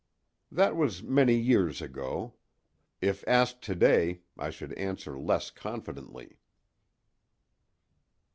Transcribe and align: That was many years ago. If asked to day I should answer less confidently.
That 0.51 0.75
was 0.75 1.03
many 1.03 1.35
years 1.37 1.79
ago. 1.79 2.33
If 3.01 3.23
asked 3.27 3.61
to 3.65 3.75
day 3.75 4.21
I 4.35 4.49
should 4.49 4.73
answer 4.73 5.15
less 5.15 5.51
confidently. 5.51 6.39